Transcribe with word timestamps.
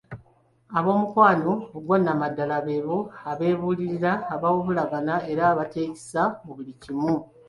Ab'omukwano 0.77 1.51
ogwannamaddala 1.77 2.57
beebo 2.65 2.97
abeebuulirira, 3.31 4.11
abawabulagana 4.33 5.15
era 5.31 5.43
abateekisa 5.51 6.21
mu 6.43 6.51
buli 6.57 6.73
kimu. 6.81 7.15